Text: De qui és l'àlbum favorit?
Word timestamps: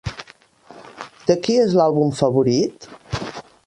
De 1.29 1.37
qui 1.45 1.59
és 1.67 1.77
l'àlbum 1.81 2.13
favorit? 2.25 2.93